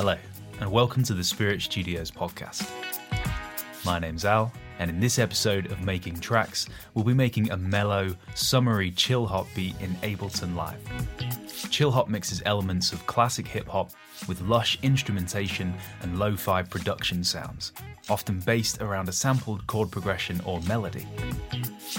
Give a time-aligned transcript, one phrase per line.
[0.00, 0.16] Hello,
[0.60, 2.66] and welcome to the Spirit Studios podcast.
[3.84, 8.16] My name's Al, and in this episode of Making Tracks, we'll be making a mellow,
[8.34, 10.80] summery chill hop beat in Ableton Live.
[11.68, 13.90] Chill hop mixes elements of classic hip hop
[14.26, 17.74] with lush instrumentation and lo fi production sounds,
[18.08, 21.06] often based around a sampled chord progression or melody.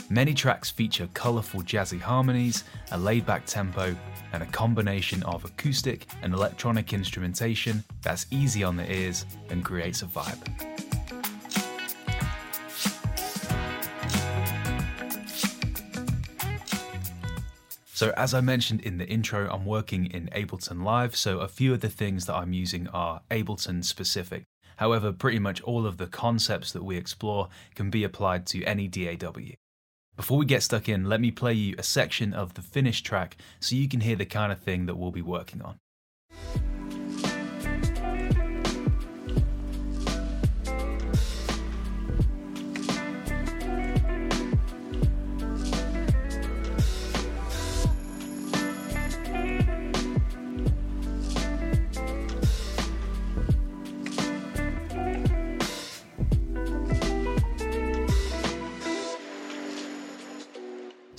[0.10, 3.96] Many tracks feature colourful jazzy harmonies, a laid back tempo,
[4.34, 10.02] and a combination of acoustic and electronic instrumentation that's easy on the ears and creates
[10.02, 10.72] a vibe.
[18.02, 21.72] So, as I mentioned in the intro, I'm working in Ableton Live, so a few
[21.72, 24.46] of the things that I'm using are Ableton specific.
[24.78, 28.88] However, pretty much all of the concepts that we explore can be applied to any
[28.88, 29.61] DAW.
[30.22, 33.38] Before we get stuck in, let me play you a section of the finished track
[33.60, 35.80] so you can hear the kind of thing that we'll be working on.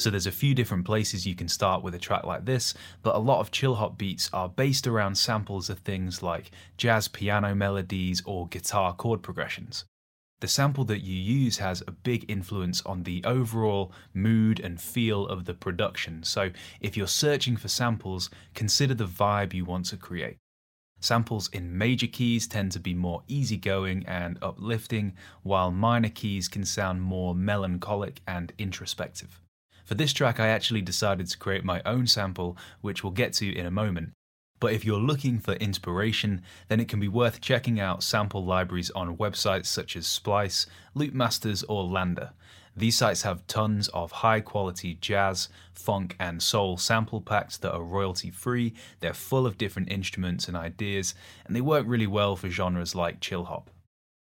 [0.02, 3.14] So there's a few different places you can start with a track like this, but
[3.14, 7.54] a lot of chill hop beats are based around samples of things like jazz piano
[7.54, 9.84] melodies or guitar chord progressions.
[10.40, 15.24] The sample that you use has a big influence on the overall mood and feel
[15.28, 16.24] of the production.
[16.24, 20.38] So if you're searching for samples, consider the vibe you want to create.
[20.98, 25.12] Samples in major keys tend to be more easygoing and uplifting,
[25.44, 29.38] while minor keys can sound more melancholic and introspective.
[29.84, 33.52] For this track, I actually decided to create my own sample, which we'll get to
[33.52, 34.12] in a moment.
[34.60, 38.92] But if you're looking for inspiration, then it can be worth checking out sample libraries
[38.92, 42.30] on websites such as Splice, Loopmasters, or Landr.
[42.76, 47.82] These sites have tons of high quality jazz, funk, and soul sample packs that are
[47.82, 51.14] royalty free, they're full of different instruments and ideas,
[51.44, 53.68] and they work really well for genres like chill hop.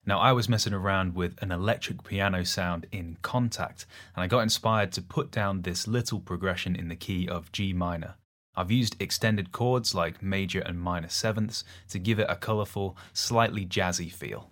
[0.07, 3.85] Now, I was messing around with an electric piano sound in Kontakt,
[4.15, 7.73] and I got inspired to put down this little progression in the key of G
[7.73, 8.15] minor.
[8.55, 13.65] I've used extended chords like major and minor sevenths to give it a colourful, slightly
[13.65, 14.49] jazzy feel.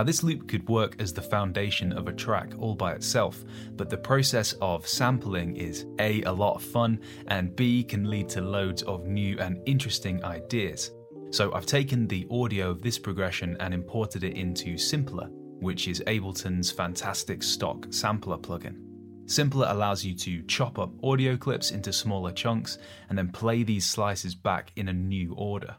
[0.00, 3.44] Now, this loop could work as the foundation of a track all by itself,
[3.76, 8.26] but the process of sampling is A, a lot of fun, and B, can lead
[8.30, 10.92] to loads of new and interesting ideas.
[11.32, 15.28] So, I've taken the audio of this progression and imported it into Simpler,
[15.58, 18.78] which is Ableton's fantastic stock sampler plugin.
[19.26, 22.78] Simpler allows you to chop up audio clips into smaller chunks
[23.10, 25.76] and then play these slices back in a new order.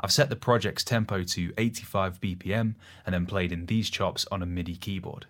[0.00, 4.42] I've set the project's tempo to 85 BPM and then played in these chops on
[4.42, 5.26] a MIDI keyboard.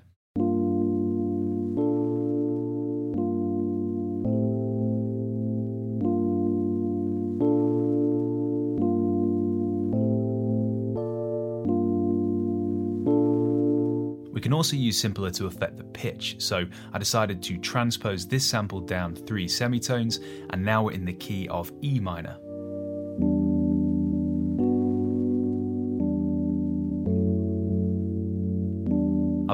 [14.35, 18.47] We can also use Simpler to affect the pitch, so I decided to transpose this
[18.47, 22.39] sample down three semitones, and now we're in the key of E minor.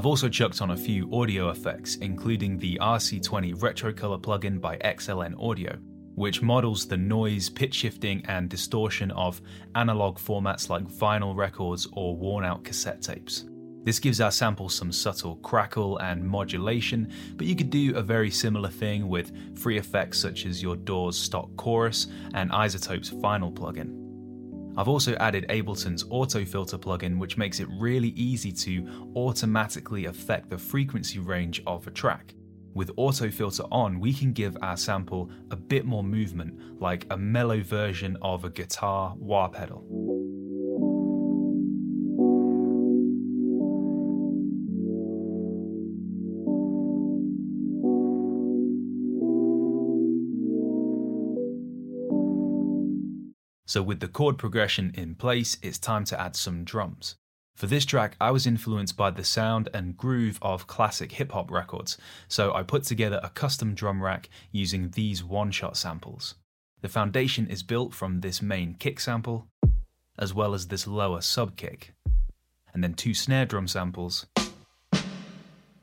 [0.05, 4.77] I've also chucked on a few audio effects, including the RC20 Retro Color plugin by
[4.77, 5.79] XLN Audio,
[6.15, 9.41] which models the noise, pitch shifting, and distortion of
[9.77, 13.47] analog formats like vinyl records or worn out cassette tapes.
[13.85, 18.31] This gives our sample some subtle crackle and modulation, but you could do a very
[18.31, 24.04] similar thing with free effects such as your DAW's stock chorus and iZotope's Vinyl plugin.
[24.77, 30.51] I've also added Ableton's Auto Filter plugin, which makes it really easy to automatically affect
[30.51, 32.35] the frequency range of a track.
[32.75, 37.17] With Auto Filter on, we can give our sample a bit more movement, like a
[37.17, 40.14] mellow version of a guitar wah pedal.
[53.75, 57.17] So with the chord progression in place, it's time to add some drums.
[57.57, 61.51] For this track, I was influenced by the sound and groove of classic hip hop
[61.51, 61.99] records,
[62.29, 66.37] so I put together a custom drum rack using these one shot samples.
[66.83, 69.49] The foundation is built from this main kick sample,
[70.17, 71.95] as well as this lower sub kick,
[72.73, 74.27] and then two snare drum samples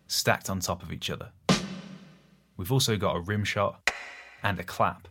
[0.07, 1.33] stacked on top of each other.
[2.55, 3.91] We've also got a rim shot
[4.43, 5.09] and a clap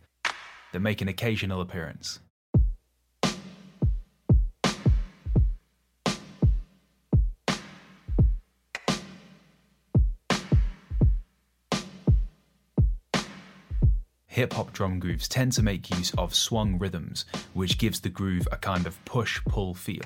[0.72, 2.20] that make an occasional appearance.
[14.30, 18.46] Hip hop drum grooves tend to make use of swung rhythms, which gives the groove
[18.52, 20.04] a kind of push pull feel.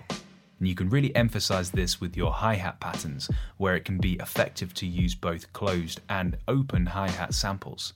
[0.58, 4.14] And you can really emphasize this with your hi hat patterns, where it can be
[4.14, 7.92] effective to use both closed and open hi hat samples.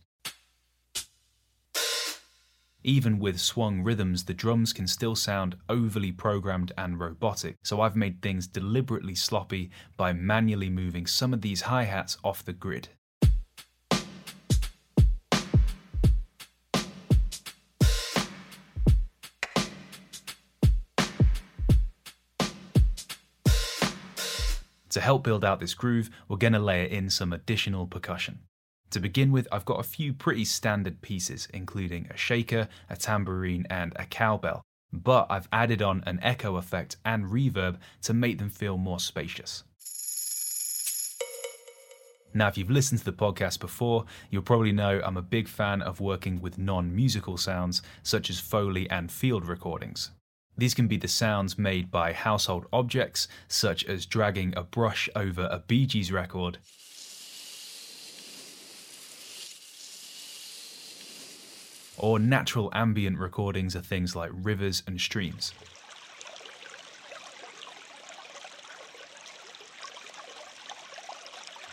[2.85, 7.97] Even with swung rhythms, the drums can still sound overly programmed and robotic, so I've
[7.97, 12.91] made things deliberately sloppy by manually moving some of these hi hats off the grid.
[24.91, 28.41] To help build out this groove, we're going to layer in some additional percussion.
[28.91, 33.67] To begin with, I've got a few pretty standard pieces, including a shaker, a tambourine,
[33.69, 34.63] and a cowbell,
[34.93, 39.65] but I've added on an echo effect and reverb to make them feel more spacious.
[42.33, 45.83] Now, if you've listened to the podcast before, you'll probably know I'm a big fan
[45.83, 50.11] of working with non musical sounds, such as Foley and field recordings.
[50.59, 55.49] These can be the sounds made by household objects, such as dragging a brush over
[55.53, 56.59] a Bee Gees record.
[61.97, 65.53] Or natural ambient recordings of things like rivers and streams.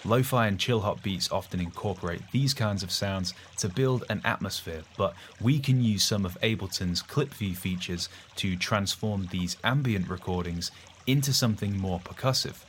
[0.06, 4.84] Lo-fi and chill hop beats often incorporate these kinds of sounds to build an atmosphere,
[4.98, 10.70] but we can use some of Ableton's clip view features to transform these ambient recordings
[11.08, 12.64] into something more percussive.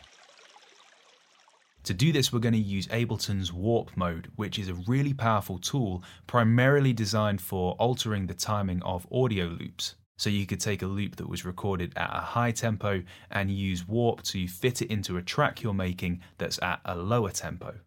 [1.84, 5.58] To do this, we're going to use Ableton's Warp mode, which is a really powerful
[5.58, 9.94] tool primarily designed for altering the timing of audio loops.
[10.18, 13.86] So you could take a loop that was recorded at a high tempo and use
[13.86, 17.80] Warp to fit it into a track you're making that's at a lower tempo.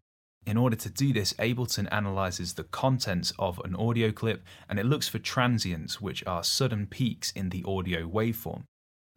[0.45, 4.85] In order to do this, Ableton analyzes the contents of an audio clip and it
[4.85, 8.63] looks for transients, which are sudden peaks in the audio waveform.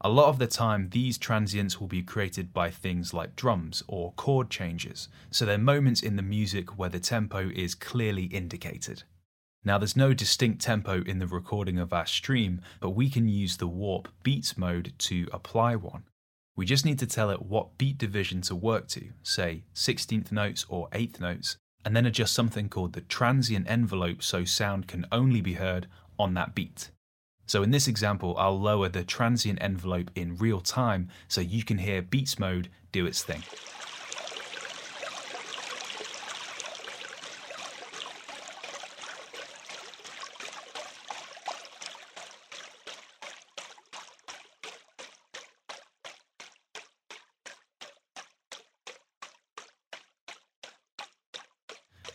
[0.04, 4.12] A lot of the time, these transients will be created by things like drums or
[4.14, 9.04] chord changes, so they're moments in the music where the tempo is clearly indicated.
[9.64, 13.56] Now, there's no distinct tempo in the recording of our stream, but we can use
[13.56, 16.02] the warp beats mode to apply one.
[16.56, 20.66] We just need to tell it what beat division to work to, say 16th notes
[20.68, 25.40] or 8th notes, and then adjust something called the transient envelope so sound can only
[25.40, 25.86] be heard
[26.18, 26.90] on that beat.
[27.46, 31.78] So in this example, I'll lower the transient envelope in real time so you can
[31.78, 33.42] hear beats mode do its thing.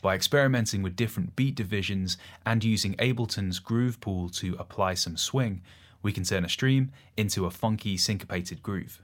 [0.07, 5.61] By experimenting with different beat divisions and using Ableton's Groove Pool to apply some swing,
[6.01, 9.01] we can turn a stream into a funky syncopated groove.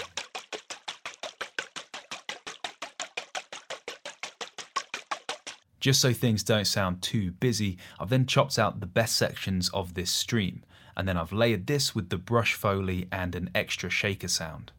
[5.82, 9.96] Just so things don't sound too busy, I've then chopped out the best sections of
[9.96, 10.64] this stream,
[10.96, 14.72] and then I've layered this with the brush foley and an extra shaker sound.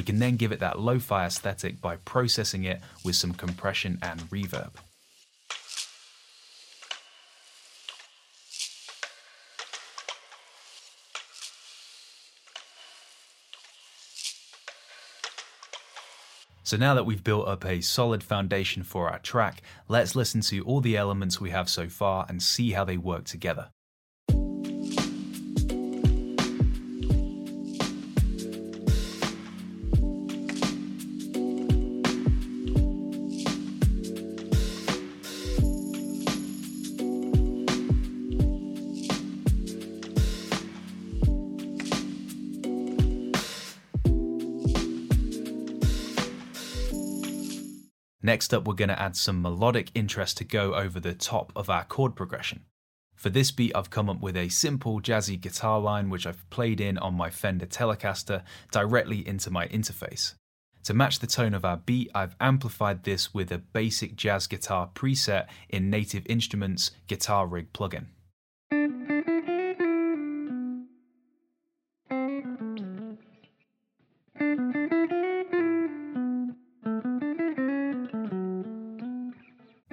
[0.00, 3.98] We can then give it that lo fi aesthetic by processing it with some compression
[4.00, 4.70] and reverb.
[16.62, 20.62] So now that we've built up a solid foundation for our track, let's listen to
[20.62, 23.68] all the elements we have so far and see how they work together.
[48.22, 51.70] Next up, we're going to add some melodic interest to go over the top of
[51.70, 52.64] our chord progression.
[53.14, 56.80] For this beat, I've come up with a simple jazzy guitar line which I've played
[56.80, 60.34] in on my Fender Telecaster directly into my interface.
[60.84, 64.90] To match the tone of our beat, I've amplified this with a basic jazz guitar
[64.94, 68.06] preset in Native Instruments Guitar Rig plugin.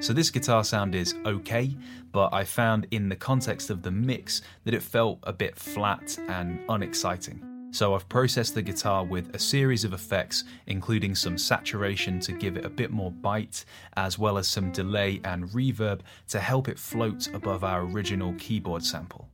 [0.08, 1.76] So this guitar sound is okay,
[2.14, 6.18] but I found in the context of the mix that it felt a bit flat
[6.30, 7.44] and unexciting.
[7.72, 12.56] So I've processed the guitar with a series of effects, including some saturation to give
[12.56, 13.66] it a bit more bite,
[13.98, 16.00] as well as some delay and reverb
[16.30, 19.28] to help it float above our original keyboard sample.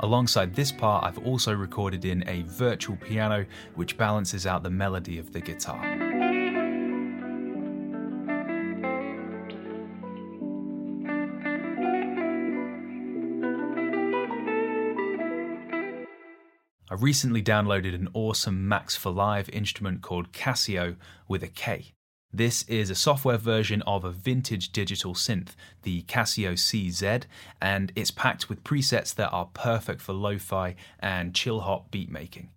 [0.00, 5.18] Alongside this part, I've also recorded in a virtual piano which balances out the melody
[5.18, 5.82] of the guitar.
[16.88, 21.95] I recently downloaded an awesome Max for Live instrument called Kasio with a K.
[22.36, 27.22] This is a software version of a vintage digital synth, the Casio CZ,
[27.62, 32.10] and it's packed with presets that are perfect for lo fi and chill hop beat
[32.10, 32.50] making.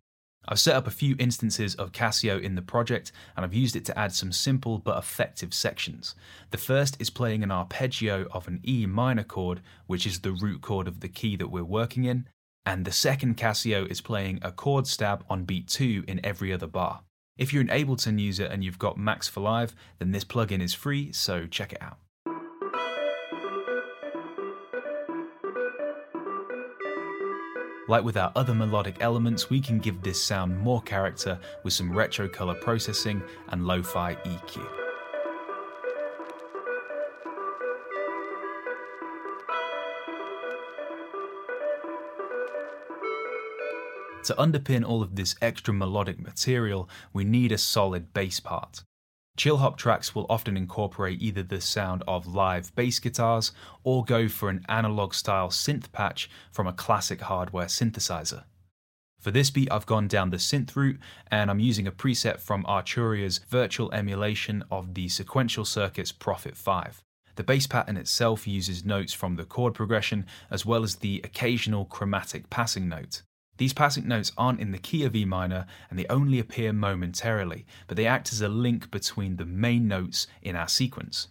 [0.45, 3.85] I've set up a few instances of Kasio in the project and I've used it
[3.85, 6.13] to add some simple but effective sections.
[6.51, 10.59] The first is playing an arpeggio of an E minor chord, which is the root
[10.59, 12.27] chord of the key that we're working in,
[12.65, 16.67] and the second Kasio is playing a chord stab on beat 2 in every other
[16.67, 17.03] bar.
[17.39, 20.73] If you're an Ableton user and you've got Max for Live, then this plugin is
[20.73, 21.97] free, so check it out.
[27.87, 31.95] Like with our other melodic elements, we can give this sound more character with some
[31.95, 34.78] retro color processing and lo-fi EQ.
[44.29, 48.83] To underpin all of this extra melodic material, we need a solid bass part.
[49.37, 54.27] Chill hop tracks will often incorporate either the sound of live bass guitars or go
[54.27, 58.43] for an analog style synth patch from a classic hardware synthesizer.
[59.19, 60.99] For this beat, I've gone down the synth route
[61.31, 67.01] and I'm using a preset from Arturia's virtual emulation of the Sequential Circuits Prophet 5.
[67.35, 71.85] The bass pattern itself uses notes from the chord progression as well as the occasional
[71.85, 73.23] chromatic passing note.
[73.59, 77.65] These passing notes aren't in the key of E minor and they only appear momentarily,
[77.87, 81.27] but they act as a link between the main notes in our sequence.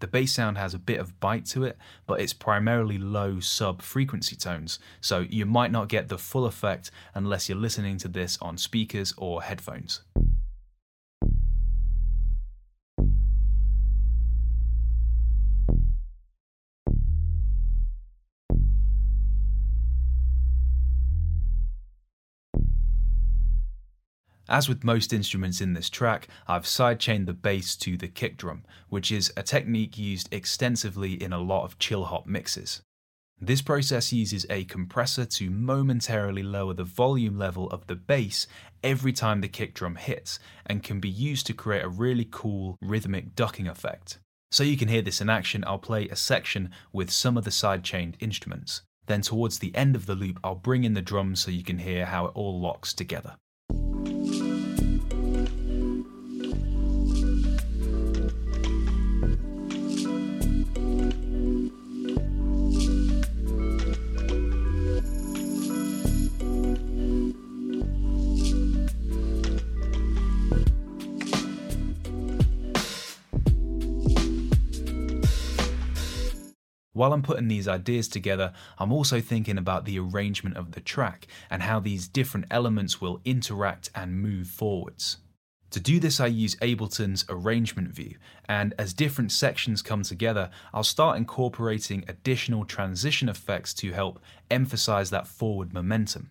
[0.00, 3.80] The bass sound has a bit of bite to it, but it's primarily low sub
[3.80, 8.38] frequency tones, so you might not get the full effect unless you're listening to this
[8.42, 10.00] on speakers or headphones.
[24.48, 28.64] As with most instruments in this track, I've sidechained the bass to the kick drum,
[28.88, 32.80] which is a technique used extensively in a lot of chill hop mixes.
[33.40, 38.46] This process uses a compressor to momentarily lower the volume level of the bass
[38.82, 42.76] every time the kick drum hits, and can be used to create a really cool
[42.80, 44.18] rhythmic ducking effect.
[44.50, 47.50] So you can hear this in action, I'll play a section with some of the
[47.50, 48.80] sidechained instruments.
[49.06, 51.78] Then towards the end of the loop, I'll bring in the drums so you can
[51.78, 53.36] hear how it all locks together.
[76.98, 81.28] While I'm putting these ideas together, I'm also thinking about the arrangement of the track
[81.48, 85.18] and how these different elements will interact and move forwards.
[85.70, 88.16] To do this, I use Ableton's arrangement view,
[88.48, 94.18] and as different sections come together, I'll start incorporating additional transition effects to help
[94.50, 96.30] emphasize that forward momentum.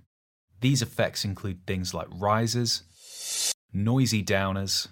[0.59, 2.83] These effects include things like risers,
[3.71, 4.89] noisy downers,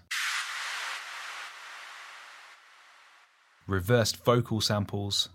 [3.67, 5.27] reversed vocal samples,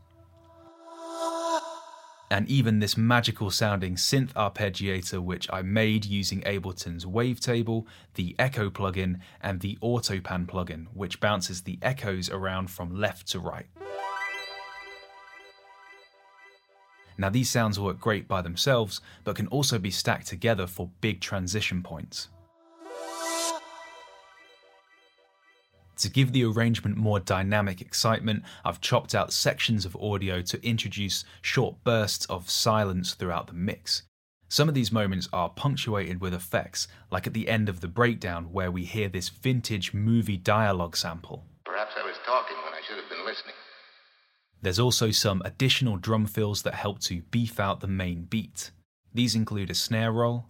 [2.31, 8.71] and even this magical sounding synth arpeggiator which I made using Ableton's Wavetable, the Echo
[8.71, 13.67] plugin, and the Autopan plugin, which bounces the echoes around from left to right.
[17.19, 21.21] Now these sounds work great by themselves, but can also be stacked together for big
[21.21, 22.29] transition points.
[26.01, 31.27] To give the arrangement more dynamic excitement, I've chopped out sections of audio to introduce
[31.43, 34.05] short bursts of silence throughout the mix.
[34.49, 38.47] Some of these moments are punctuated with effects, like at the end of the breakdown
[38.51, 41.45] where we hear this vintage movie dialogue sample.
[41.67, 43.55] Perhaps I was talking when I should have been listening.
[44.63, 48.71] There's also some additional drum fills that help to beef out the main beat.
[49.13, 50.47] These include a snare roll,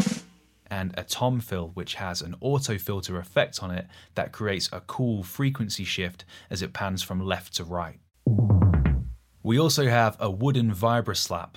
[0.70, 4.80] and a tom fill, which has an auto filter effect on it that creates a
[4.80, 7.98] cool frequency shift as it pans from left to right.
[9.42, 11.56] We also have a wooden vibra slap,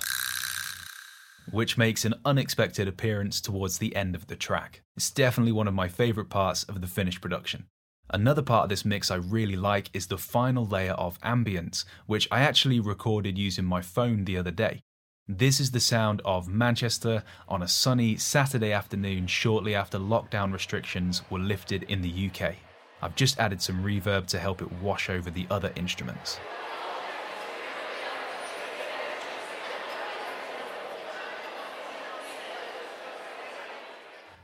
[1.50, 4.82] which makes an unexpected appearance towards the end of the track.
[4.96, 7.66] It's definitely one of my favourite parts of the finished production.
[8.10, 12.28] Another part of this mix I really like is the final layer of ambience, which
[12.30, 14.82] I actually recorded using my phone the other day.
[15.28, 21.22] This is the sound of Manchester on a sunny Saturday afternoon shortly after lockdown restrictions
[21.30, 22.56] were lifted in the UK.
[23.00, 26.38] I've just added some reverb to help it wash over the other instruments.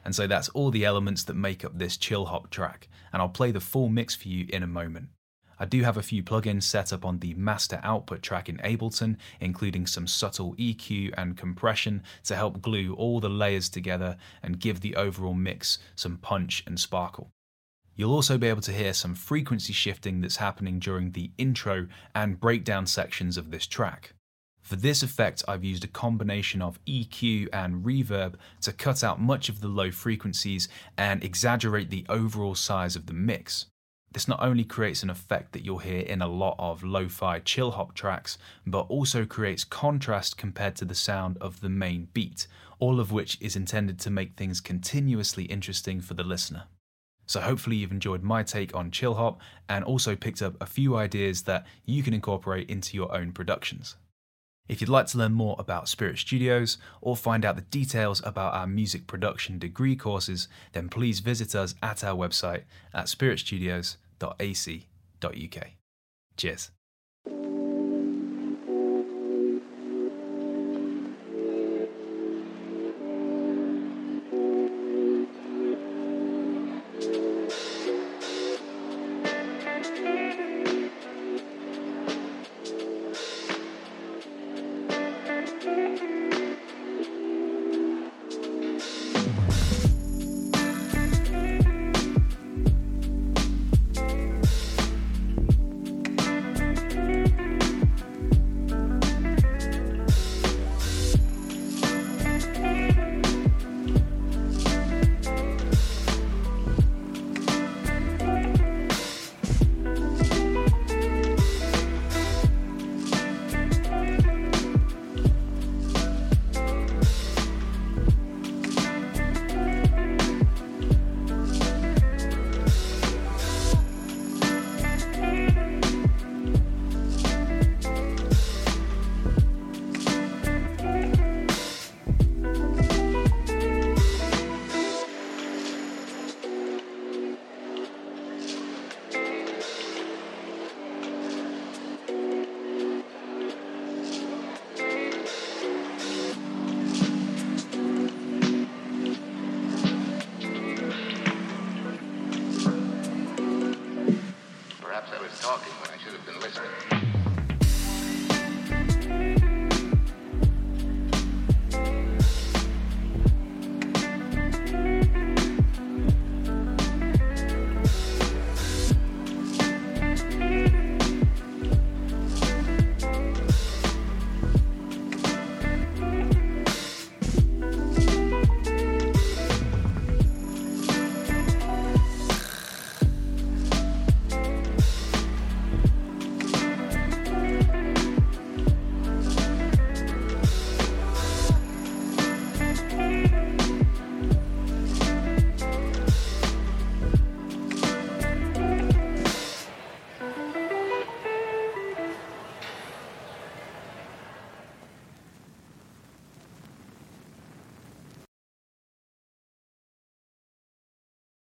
[0.02, 3.28] And so that's all the elements that make up this chill hop track, and I'll
[3.28, 5.10] play the full mix for you in a moment.
[5.60, 9.18] I do have a few plugins set up on the master output track in Ableton,
[9.40, 14.80] including some subtle EQ and compression to help glue all the layers together and give
[14.80, 17.30] the overall mix some punch and sparkle.
[17.94, 22.40] You'll also be able to hear some frequency shifting that's happening during the intro and
[22.40, 24.14] breakdown sections of this track.
[24.62, 29.50] For this effect, I've used a combination of EQ and reverb to cut out much
[29.50, 33.66] of the low frequencies and exaggerate the overall size of the mix.
[34.12, 37.38] This not only creates an effect that you'll hear in a lot of lo fi
[37.38, 42.48] chill hop tracks, but also creates contrast compared to the sound of the main beat,
[42.80, 46.64] all of which is intended to make things continuously interesting for the listener.
[47.26, 50.96] So, hopefully, you've enjoyed my take on chill hop and also picked up a few
[50.96, 53.94] ideas that you can incorporate into your own productions.
[54.70, 58.54] If you'd like to learn more about Spirit Studios or find out the details about
[58.54, 62.62] our music production degree courses, then please visit us at our website
[62.94, 63.08] at
[64.20, 65.66] spiritstudios.ac.uk.
[66.36, 66.70] Cheers.